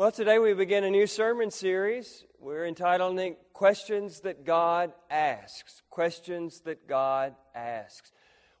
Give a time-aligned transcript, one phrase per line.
[0.00, 2.24] Well, today we begin a new sermon series.
[2.38, 5.82] We're entitling Questions That God Asks.
[5.90, 8.10] Questions That God Asks.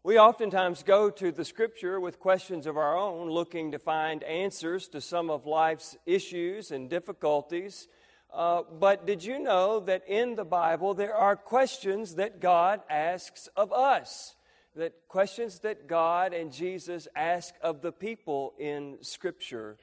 [0.02, 4.86] We oftentimes go to the scripture with questions of our own, looking to find answers
[4.88, 7.88] to some of life's issues and difficulties.
[8.30, 13.48] Uh, but did you know that in the Bible there are questions that God asks
[13.56, 14.36] of us?
[14.76, 19.78] That questions that God and Jesus ask of the people in Scripture.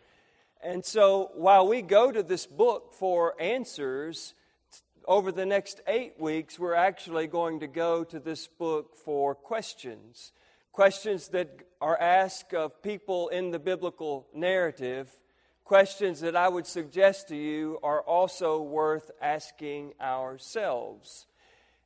[0.64, 4.34] And so while we go to this book for answers,
[5.08, 10.34] over the next eight weeks, we're actually going to go to this book for questions.
[10.74, 15.10] Questions that are asked of people in the biblical narrative.
[15.64, 21.26] Questions that I would suggest to you are also worth asking ourselves.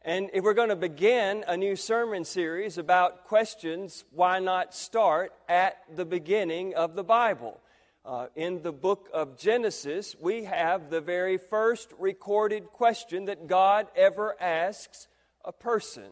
[0.03, 5.31] And if we're going to begin a new sermon series about questions, why not start
[5.47, 7.59] at the beginning of the Bible?
[8.03, 13.85] Uh, in the book of Genesis, we have the very first recorded question that God
[13.95, 15.07] ever asks
[15.45, 16.09] a person.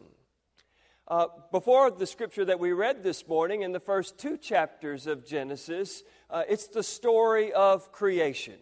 [1.08, 5.26] Uh, before the scripture that we read this morning, in the first two chapters of
[5.26, 8.58] Genesis, uh, it's the story of creation.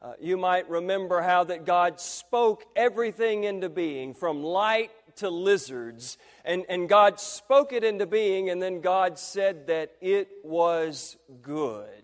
[0.00, 6.16] Uh, you might remember how that God spoke everything into being, from light to lizards.
[6.42, 12.01] And, and God spoke it into being, and then God said that it was good.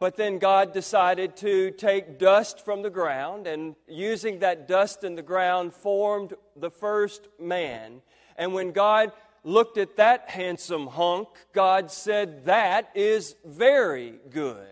[0.00, 5.14] But then God decided to take dust from the ground, and using that dust in
[5.14, 8.00] the ground, formed the first man.
[8.36, 9.12] And when God
[9.44, 14.66] looked at that handsome hunk, God said, That is very good.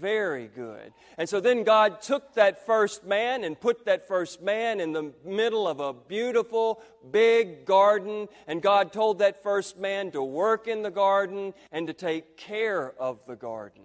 [0.00, 0.92] Very good.
[1.18, 5.12] And so then God took that first man and put that first man in the
[5.24, 8.28] middle of a beautiful, big garden.
[8.46, 12.92] And God told that first man to work in the garden and to take care
[13.00, 13.82] of the garden.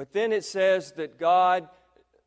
[0.00, 1.68] But then it says that God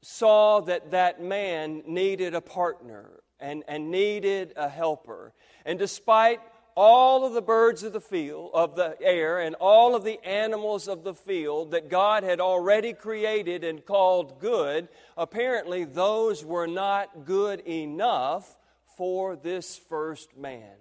[0.03, 5.33] saw that that man needed a partner and, and needed a helper.
[5.65, 6.39] And despite
[6.75, 10.87] all of the birds of the field, of the air, and all of the animals
[10.87, 14.87] of the field that God had already created and called good,
[15.17, 18.55] apparently those were not good enough
[18.97, 20.75] for this first man.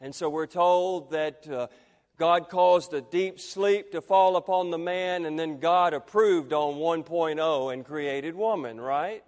[0.00, 1.66] And so we're told that uh,
[2.18, 6.74] God caused a deep sleep to fall upon the man, and then God approved on
[6.74, 9.22] 1.0 and created woman, right?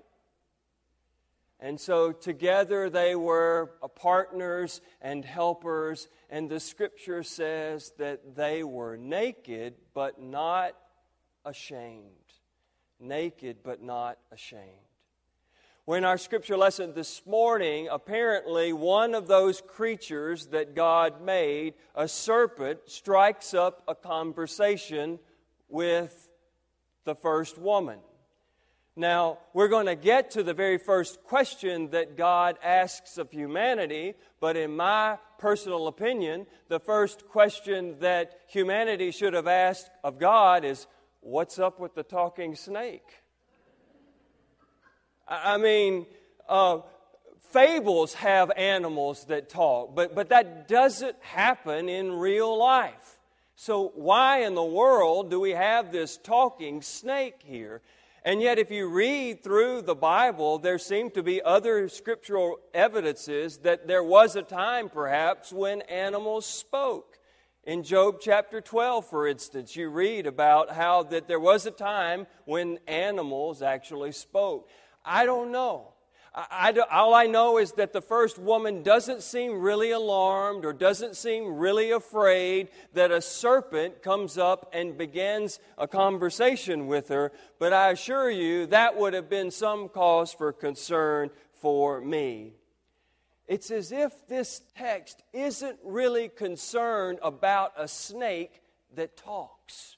[1.61, 8.97] And so together they were partners and helpers, and the scripture says that they were
[8.97, 10.75] naked but not
[11.45, 12.05] ashamed.
[12.99, 14.65] Naked but not ashamed.
[15.93, 22.07] In our scripture lesson this morning, apparently one of those creatures that God made, a
[22.07, 25.19] serpent, strikes up a conversation
[25.69, 26.29] with
[27.05, 27.99] the first woman.
[28.95, 34.15] Now, we're going to get to the very first question that God asks of humanity,
[34.39, 40.65] but in my personal opinion, the first question that humanity should have asked of God
[40.65, 40.87] is
[41.21, 43.23] What's up with the talking snake?
[45.31, 46.07] I mean,
[46.49, 46.81] uh,
[47.53, 53.19] fables have animals that talk, but, but that doesn't happen in real life.
[53.55, 57.81] So, why in the world do we have this talking snake here?
[58.25, 63.59] And yet, if you read through the Bible, there seem to be other scriptural evidences
[63.59, 67.19] that there was a time, perhaps, when animals spoke.
[67.65, 72.27] In Job chapter 12, for instance, you read about how that there was a time
[72.47, 74.69] when animals actually spoke.
[75.05, 75.89] I don't know.
[76.35, 80.73] I, I, all I know is that the first woman doesn't seem really alarmed or
[80.73, 87.33] doesn't seem really afraid that a serpent comes up and begins a conversation with her.
[87.59, 92.53] But I assure you, that would have been some cause for concern for me.
[93.49, 98.63] It's as if this text isn't really concerned about a snake
[98.95, 99.97] that talks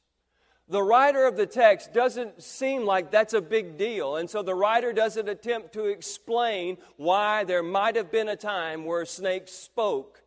[0.69, 4.17] the writer of the text doesn't seem like that's a big deal.
[4.17, 8.85] And so the writer doesn't attempt to explain why there might have been a time
[8.85, 10.23] where snakes spoke.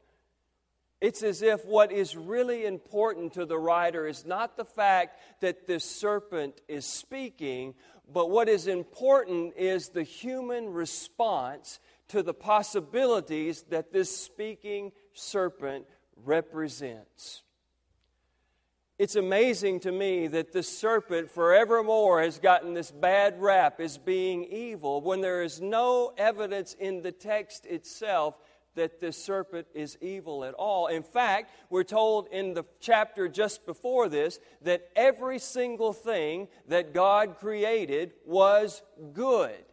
[1.01, 5.67] It's as if what is really important to the writer is not the fact that
[5.67, 7.75] this serpent is speaking,
[8.11, 11.79] but what is important is the human response
[12.09, 15.85] to the possibilities that this speaking serpent
[16.23, 17.43] represents.
[18.97, 24.45] It's amazing to me that the serpent forevermore has gotten this bad rap as being
[24.45, 28.39] evil when there is no evidence in the text itself
[28.75, 30.87] that the serpent is evil at all.
[30.87, 36.93] In fact, we're told in the chapter just before this that every single thing that
[36.93, 38.81] God created was
[39.11, 39.65] good.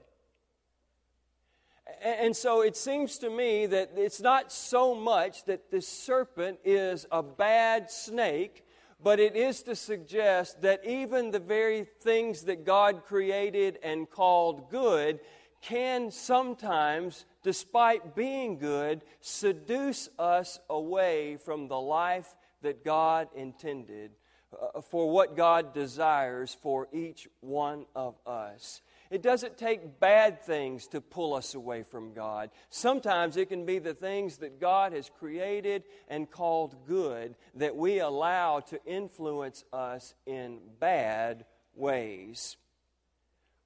[2.02, 7.06] And so it seems to me that it's not so much that the serpent is
[7.12, 8.64] a bad snake,
[9.02, 14.70] but it is to suggest that even the very things that God created and called
[14.70, 15.20] good
[15.60, 24.10] can sometimes, despite being good, seduce us away from the life that God intended,
[24.52, 28.82] uh, for what God desires for each one of us.
[29.12, 32.48] It doesn't take bad things to pull us away from God.
[32.70, 37.98] Sometimes it can be the things that God has created and called good that we
[37.98, 41.44] allow to influence us in bad
[41.74, 42.56] ways.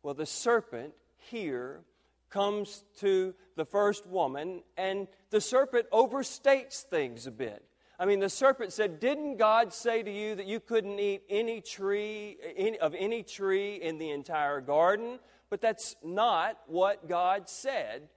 [0.02, 1.82] Well, the serpent here
[2.28, 7.64] comes to the first woman, and the serpent overstates things a bit.
[7.99, 11.60] I mean, the serpent said, Didn't God say to you that you couldn't eat any
[11.60, 15.19] tree, any, of any tree in the entire garden?
[15.50, 18.08] But that's not what God said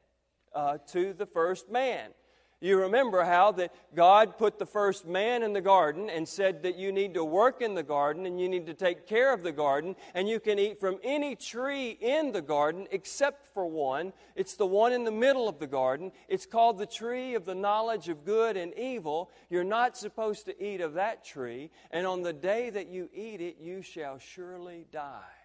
[0.53, 2.11] uh, to the first man.
[2.61, 6.75] You remember how that God put the first man in the garden and said that
[6.75, 9.53] you need to work in the garden and you need to take care of the
[9.53, 14.11] garden and you can eat from any tree in the garden except for one.
[14.35, 16.11] It's the one in the middle of the garden.
[16.27, 19.31] It's called the tree of the knowledge of good and evil.
[19.49, 23.39] You're not supposed to eat of that tree, and on the day that you eat
[23.39, 25.38] it, you shall surely die.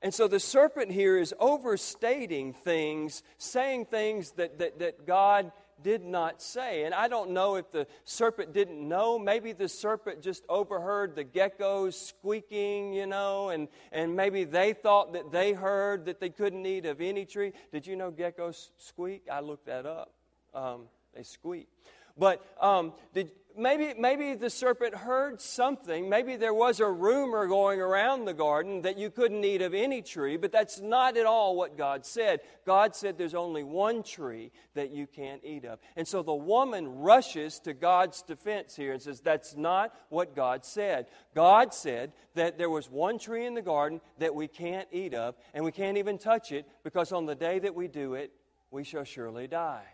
[0.00, 5.50] And so the serpent here is overstating things, saying things that, that, that God
[5.82, 6.84] did not say.
[6.84, 9.18] And I don't know if the serpent didn't know.
[9.18, 15.12] Maybe the serpent just overheard the geckos squeaking, you know, and, and maybe they thought
[15.12, 17.52] that they heard that they couldn't eat of any tree.
[17.72, 19.22] Did you know geckos squeak?
[19.30, 20.12] I looked that up.
[20.54, 20.82] Um,
[21.14, 21.68] they squeak.
[22.16, 26.08] But um, did, maybe, maybe the serpent heard something.
[26.08, 30.00] Maybe there was a rumor going around the garden that you couldn't eat of any
[30.00, 32.40] tree, but that's not at all what God said.
[32.64, 35.78] God said there's only one tree that you can't eat of.
[35.96, 40.64] And so the woman rushes to God's defense here and says, That's not what God
[40.64, 41.06] said.
[41.34, 45.34] God said that there was one tree in the garden that we can't eat of,
[45.52, 48.32] and we can't even touch it because on the day that we do it,
[48.70, 49.86] we shall surely die.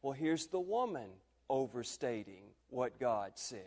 [0.00, 1.08] Well, here's the woman
[1.48, 3.60] overstating what God said.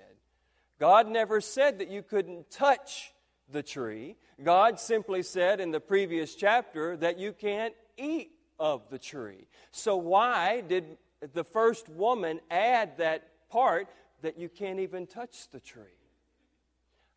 [0.80, 3.14] God never said that you couldn't touch
[3.52, 4.18] the tree.
[4.44, 9.48] God simply said in the previous chapter that you can't eat of the tree.
[9.72, 10.98] So, why did
[11.34, 13.88] the first woman add that part
[14.22, 15.84] that you can't even touch the tree?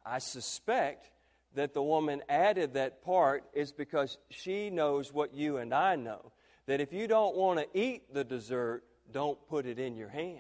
[0.05, 1.11] I suspect
[1.55, 6.33] that the woman added that part is because she knows what you and I know
[6.67, 10.39] that if you don't want to eat the dessert, don't put it in your hand.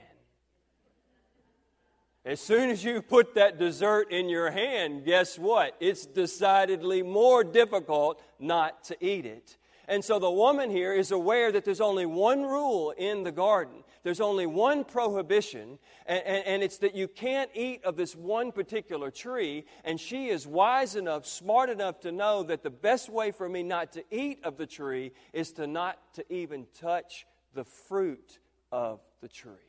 [2.29, 5.75] As soon as you put that dessert in your hand, guess what?
[5.81, 9.57] It's decidedly more difficult not to eat it.
[9.89, 13.83] And so the woman here is aware that there's only one rule in the garden.
[14.03, 18.53] There's only one prohibition, and, and, and, it's that you can't eat of this one
[18.53, 19.65] particular tree.
[19.83, 23.63] And she is wise enough, smart enough to know that the best way for me
[23.63, 28.39] not to eat of the tree is to not to even touch the fruit
[28.71, 29.68] of the tree.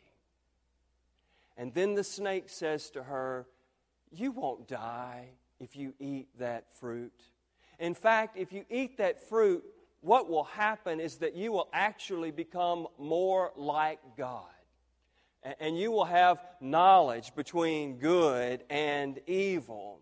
[1.59, 3.45] And then the snake says to her,
[4.11, 7.11] You won't die if you eat that fruit.
[7.79, 9.65] In fact, if you eat that fruit,
[9.99, 14.45] what will happen is that you will actually become more like God.
[15.59, 19.99] And you will have knowledge between good and evil.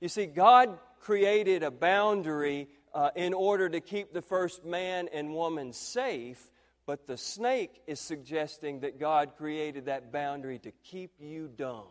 [0.00, 5.34] You see, God created a boundary uh, in order to keep the first man and
[5.34, 6.50] woman safe,
[6.86, 11.84] but the snake is suggesting that God created that boundary to keep you dumb.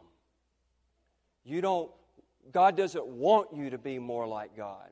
[1.44, 1.92] You don't,
[2.52, 4.90] God doesn't want you to be more like God.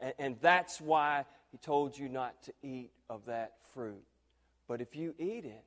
[0.00, 4.04] And, and that's why He told you not to eat of that fruit.
[4.68, 5.64] But if you eat it,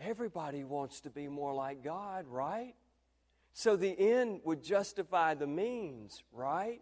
[0.00, 2.74] everybody wants to be more like God, right?
[3.52, 6.80] So the end would justify the means, right?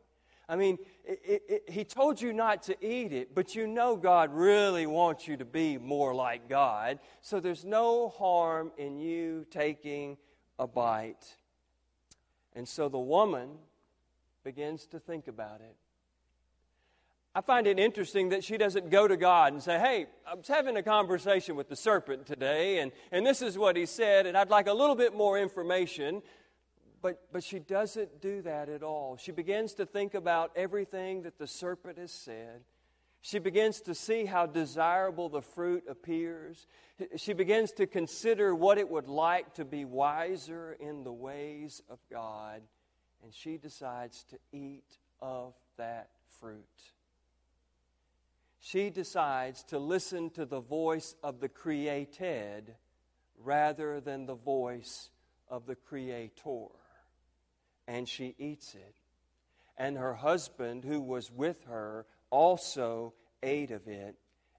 [0.48, 3.96] I mean, it, it, it, he told you not to eat it, but you know
[3.96, 6.98] God really wants you to be more like God.
[7.20, 10.18] So there's no harm in you taking
[10.58, 11.36] a bite.
[12.54, 13.50] And so the woman
[14.44, 15.76] begins to think about it.
[17.34, 20.48] I find it interesting that she doesn't go to God and say, Hey, I was
[20.48, 24.36] having a conversation with the serpent today, and, and this is what he said, and
[24.36, 26.22] I'd like a little bit more information.
[27.02, 29.16] But, but she doesn't do that at all.
[29.16, 32.62] She begins to think about everything that the serpent has said.
[33.20, 36.66] She begins to see how desirable the fruit appears.
[37.16, 41.98] She begins to consider what it would like to be wiser in the ways of
[42.10, 42.62] God.
[43.22, 46.64] And she decides to eat of that fruit.
[48.58, 52.74] She decides to listen to the voice of the created
[53.38, 55.10] rather than the voice
[55.48, 56.68] of the creator.
[57.86, 58.94] And she eats it.
[59.76, 64.16] And her husband, who was with her, also ate of it.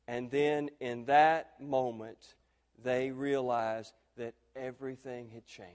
[0.08, 2.36] And then in that moment,
[2.84, 5.70] they realized that everything had changed.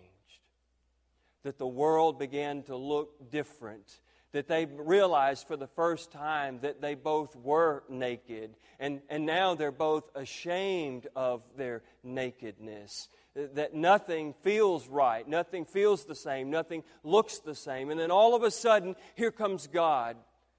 [1.42, 4.00] That the world began to look different.
[4.32, 8.56] That they realized for the first time that they both were naked.
[8.78, 13.08] And, and now they're both ashamed of their nakedness.
[13.34, 15.26] That nothing feels right.
[15.26, 16.50] Nothing feels the same.
[16.50, 17.90] Nothing looks the same.
[17.90, 20.16] And then all of a sudden, here comes God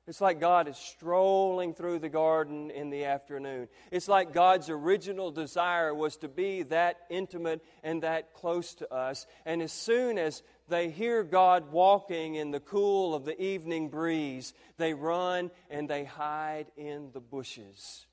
[0.10, 3.68] it's like God is strolling through the garden in the afternoon.
[3.92, 9.28] It's like God's original desire was to be that intimate and that close to us.
[9.46, 14.54] And as soon as they hear God walking in the cool of the evening breeze,
[14.78, 18.06] they run and they hide in the bushes.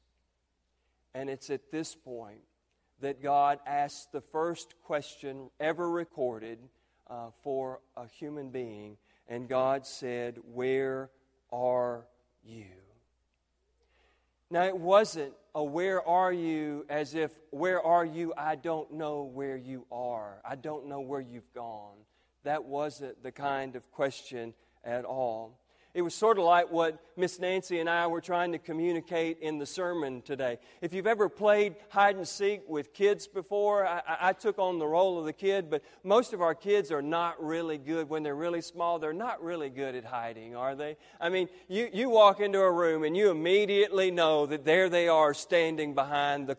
[1.15, 2.43] And it's at this point
[3.01, 6.59] that God asks the first question ever recorded
[7.09, 8.97] uh, for a human being.
[9.29, 11.11] And God said, Where
[11.53, 12.07] are
[12.45, 12.67] you?
[14.51, 18.33] Now, it wasn't a where are you as if, where are you?
[18.37, 20.41] I don't know where you are.
[20.49, 21.97] I don't know where you've gone.
[22.47, 25.59] That wasn't the kind of question at all.
[25.95, 29.59] It was sort of like what Miss Nancy and I were trying to communicate in
[29.59, 30.59] the sermon today.
[30.81, 34.87] If you've ever played hide and seek with kids before, I, I, took on the
[34.87, 38.37] role of the kid, but most of our kids are not really good when they're
[38.37, 39.01] really small.
[39.01, 40.99] They're not really good at hiding, are they?
[41.21, 45.09] I mean, you, you walk into a room and you immediately know that there they
[45.09, 46.55] are standing behind the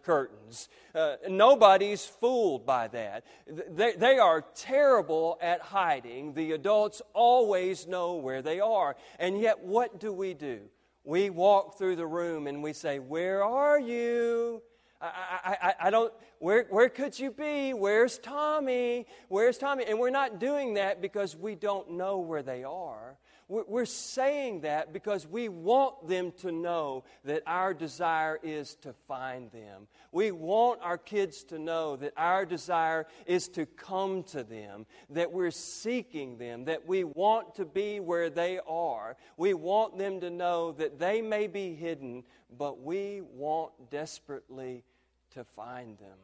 [0.47, 0.69] curtains.
[0.95, 3.25] Uh, nobody's fooled by that.
[3.47, 6.33] They, they are terrible at hiding.
[6.33, 8.95] The adults always know where they are.
[9.19, 10.61] And yet, what do we do?
[11.03, 14.61] We walk through the room and we say, Where are you?
[14.99, 17.71] I, I, I, don't, where, where could you be?
[17.75, 19.05] Where's Tommy?
[19.29, 19.85] Where's Tommy?
[19.85, 23.15] And we're not doing that because we don't know where they are.
[23.49, 29.49] We're saying that because we want them to know that our desire is to find
[29.51, 29.87] them.
[30.11, 35.31] We want our kids to know that our desire is to come to them, that
[35.31, 39.15] we're seeking them, that we want to be where they are.
[39.37, 42.25] We want them to know that they may be hidden,
[42.57, 44.83] but we want desperately
[45.31, 46.17] to find them.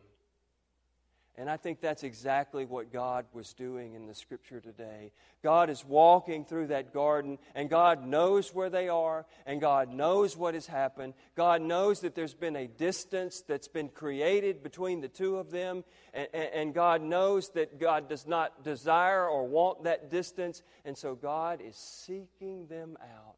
[1.36, 5.12] And I think that's exactly what God was doing in the scripture today.
[5.42, 10.38] God is walking through that garden, and God knows where they are, and God knows
[10.38, 11.16] what has happened.
[11.36, 15.84] God knows that there's been a distance that's been created between the two of them,
[16.14, 21.16] and, and God knows that God does not desire or want that distance, and so
[21.16, 23.38] God is seeking them out.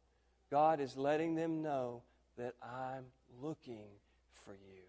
[0.50, 2.02] God is letting them know
[2.36, 3.06] that I'm
[3.40, 3.86] looking
[4.44, 4.82] for you.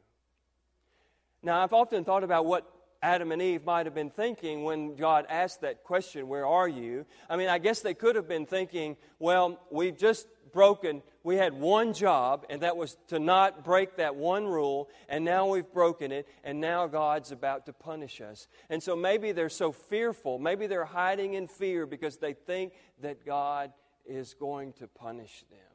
[1.41, 2.69] Now, I've often thought about what
[3.01, 7.05] Adam and Eve might have been thinking when God asked that question, Where are you?
[7.29, 11.53] I mean, I guess they could have been thinking, Well, we've just broken, we had
[11.53, 16.11] one job, and that was to not break that one rule, and now we've broken
[16.11, 18.47] it, and now God's about to punish us.
[18.69, 23.25] And so maybe they're so fearful, maybe they're hiding in fear because they think that
[23.25, 23.71] God
[24.05, 25.66] is going to punish them.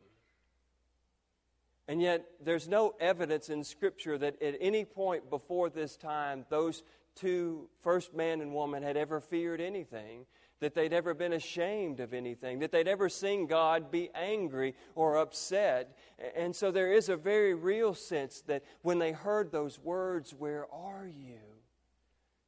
[1.93, 6.85] And yet, there's no evidence in Scripture that at any point before this time, those
[7.15, 10.25] two first man and woman had ever feared anything,
[10.61, 15.19] that they'd ever been ashamed of anything, that they'd ever seen God be angry or
[15.19, 15.95] upset.
[16.35, 20.65] And so there is a very real sense that when they heard those words, Where
[20.73, 21.41] are you?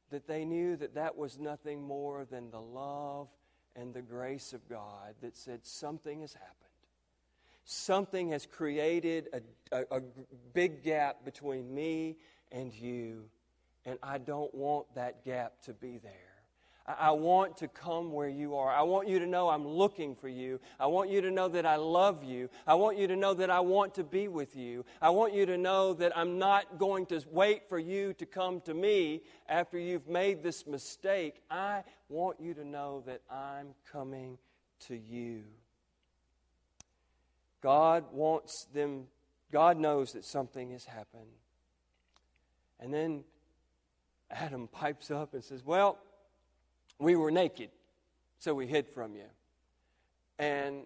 [0.09, 3.27] that they knew that that was nothing more than the love
[3.75, 6.64] and the grace of God that said, Something has happened.
[7.65, 9.27] Something has created
[9.71, 10.01] a, a, a
[10.53, 12.17] big gap between me
[12.51, 13.25] and you
[13.85, 16.11] and I don't want that gap to be there.
[16.87, 18.69] I want to come where you are.
[18.69, 20.59] I want you to know I'm looking for you.
[20.79, 22.47] I want you to know that I love you.
[22.67, 24.85] I want you to know that I want to be with you.
[25.01, 28.61] I want you to know that I'm not going to wait for you to come
[28.61, 31.41] to me after you've made this mistake.
[31.49, 34.37] I want you to know that I'm coming
[34.81, 35.41] to you.
[37.65, 39.05] God wants them,
[39.51, 41.31] God knows that something has happened.
[42.79, 43.23] And then
[44.29, 45.97] Adam pipes up and says, Well,
[46.99, 47.71] we were naked,
[48.37, 49.25] so we hid from you.
[50.37, 50.83] And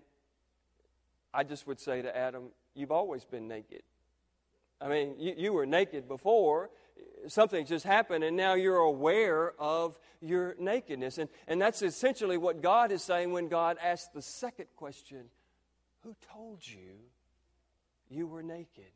[1.34, 2.44] I, just would say to Adam,
[2.76, 3.82] You've always been naked.
[4.80, 6.70] I mean, you, you were naked before.
[7.28, 11.18] Something just happened, and now you're aware of your nakedness.
[11.18, 15.26] And, and that's essentially what God is saying when God asks the second question
[16.04, 17.00] Who told you
[18.10, 18.92] you were naked?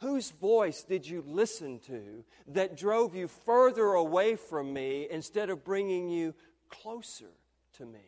[0.00, 5.64] Whose voice did you listen to that drove you further away from me instead of
[5.64, 6.34] bringing you
[6.68, 7.30] closer
[7.74, 8.00] to me?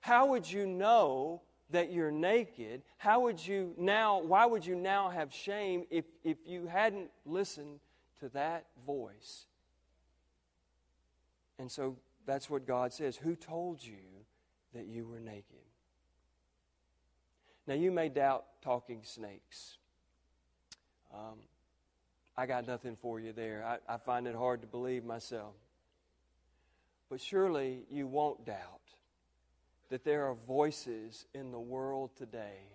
[0.00, 1.40] How would you know
[1.70, 2.82] that you're naked?
[2.98, 7.80] How would you now, why would you now have shame if, if you hadn't listened
[8.20, 9.46] to that voice?
[11.58, 13.16] And so that's what God says.
[13.16, 14.24] Who told you
[14.74, 15.59] that you were naked?
[17.70, 19.78] Now, you may doubt talking snakes.
[21.14, 21.38] Um,
[22.36, 23.64] I got nothing for you there.
[23.64, 25.54] I, I find it hard to believe myself.
[27.08, 28.80] But surely you won't doubt
[29.88, 32.74] that there are voices in the world today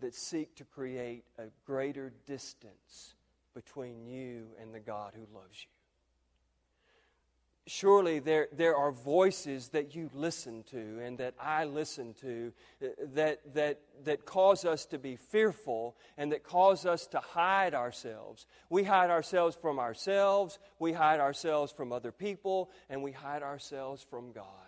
[0.00, 3.14] that seek to create a greater distance
[3.52, 5.77] between you and the God who loves you
[7.68, 12.86] surely there, there are voices that you listen to and that I listen to uh,
[13.14, 18.46] that, that, that cause us to be fearful and that cause us to hide ourselves.
[18.70, 24.04] We hide ourselves from ourselves, we hide ourselves from other people, and we hide ourselves
[24.08, 24.67] from God.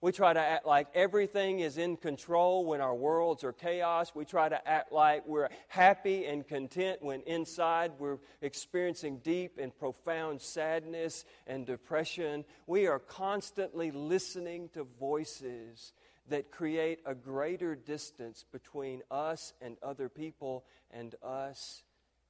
[0.00, 4.14] We try to act like everything is in control when our worlds are chaos.
[4.14, 9.76] We try to act like we're happy and content when inside we're experiencing deep and
[9.76, 12.44] profound sadness and depression.
[12.68, 15.92] We are constantly listening to voices
[16.28, 21.82] that create a greater distance between us and other people and us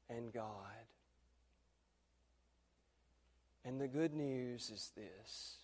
[0.08, 0.44] and God.
[3.62, 5.58] And the good news is this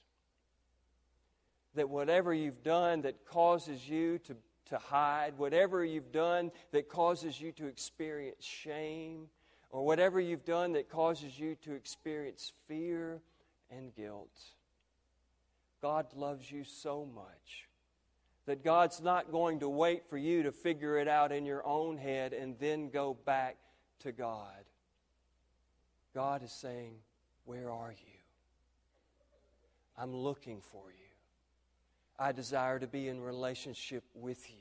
[1.75, 7.41] that whatever you've done that causes you to, to hide, whatever you've done that causes
[7.41, 9.29] you to experience shame,
[9.71, 13.21] or whatever you've done that causes you to experience fear
[13.71, 14.39] and guilt,
[15.83, 17.69] God loves you so much
[18.47, 21.97] that God's not going to wait for you to figure it out in your own
[21.97, 23.57] head and then go back
[24.01, 24.65] to God.
[26.15, 26.95] God is saying,
[27.45, 28.19] Where are you?
[29.99, 31.04] I'm looking for you.
[32.19, 34.57] I desire to be in relationship with you.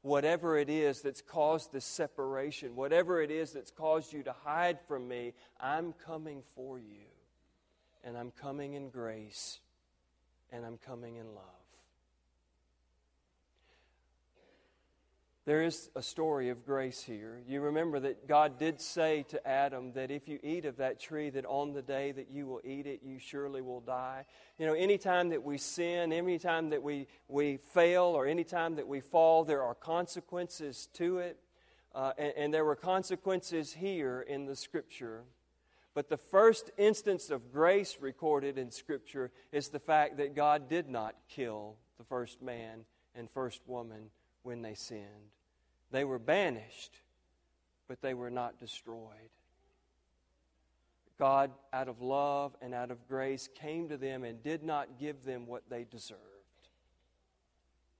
[0.00, 4.80] Whatever it is that's caused this separation, whatever it is that's caused you to hide
[4.88, 7.06] from me, I'm coming for you.
[8.04, 9.60] And I'm coming in grace,
[10.50, 11.61] and I'm coming in love.
[15.44, 17.42] There is a story of grace here.
[17.48, 21.30] You remember that God did say to Adam that if you eat of that tree,
[21.30, 24.24] that on the day that you will eat it, you surely will die.
[24.56, 29.00] You know, anytime that we sin, anytime that we, we fail, or anytime that we
[29.00, 31.38] fall, there are consequences to it.
[31.92, 35.24] Uh, and, and there were consequences here in the Scripture.
[35.92, 40.88] But the first instance of grace recorded in Scripture is the fact that God did
[40.88, 42.84] not kill the first man
[43.16, 44.10] and first woman
[44.42, 45.30] when they sinned.
[45.90, 46.96] They were banished,
[47.88, 49.30] but they were not destroyed.
[51.18, 55.24] God, out of love and out of grace, came to them and did not give
[55.24, 56.20] them what they deserved.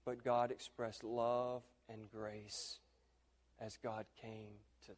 [0.04, 2.78] But God expressed love and grace
[3.60, 4.96] as God came to them.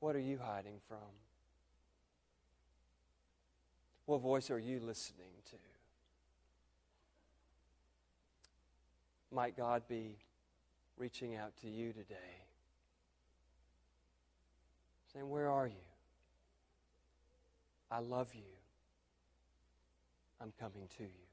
[0.00, 0.98] What are you hiding from?
[4.06, 5.56] What voice are you listening to?
[9.32, 10.16] Might God be
[10.96, 12.14] reaching out to you today,
[15.12, 15.74] saying, Where are you?
[17.90, 18.42] I love you.
[20.40, 21.27] I'm coming to you.